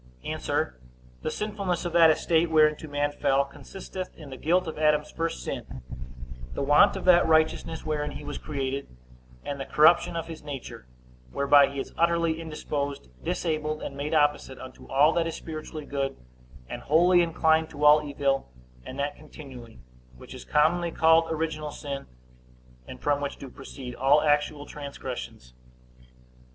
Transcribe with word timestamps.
A. 0.23 0.33
The 1.21 1.29
sinfulness 1.29 1.85
of 1.85 1.93
that 1.93 2.09
estate 2.09 2.49
whereinto 2.49 2.87
man 2.87 3.11
fell, 3.11 3.45
consisteth 3.45 4.15
in 4.15 4.31
the 4.31 4.35
guilt 4.37 4.65
of 4.67 4.79
Adam's 4.79 5.11
first 5.11 5.43
sin, 5.43 5.83
the 6.55 6.63
want 6.63 6.95
of 6.95 7.05
that 7.05 7.27
righteousness 7.27 7.85
wherein 7.85 8.09
he 8.13 8.23
was 8.23 8.39
created, 8.39 8.87
and 9.45 9.59
the 9.59 9.65
corruption 9.65 10.15
of 10.15 10.25
his 10.25 10.41
nature, 10.41 10.87
whereby 11.31 11.67
he 11.67 11.79
is 11.79 11.93
utterly 11.99 12.41
indisposed, 12.41 13.09
disabled, 13.23 13.83
and 13.83 13.95
made 13.95 14.15
opposite 14.15 14.57
unto 14.57 14.87
all 14.89 15.13
that 15.13 15.27
is 15.27 15.35
spiritually 15.35 15.85
good, 15.85 16.17
and 16.67 16.81
wholly 16.81 17.21
inclined 17.21 17.69
to 17.69 17.85
all 17.85 18.01
evil, 18.03 18.49
and 18.83 18.97
that 18.97 19.15
continually; 19.15 19.77
which 20.17 20.33
is 20.33 20.43
commonly 20.43 20.89
called 20.89 21.27
original 21.31 21.69
sin, 21.69 22.07
and 22.87 23.01
from 23.01 23.21
which 23.21 23.37
do 23.37 23.51
proceed 23.51 23.93
all 23.93 24.23
actual 24.23 24.65
transgressions. 24.65 25.53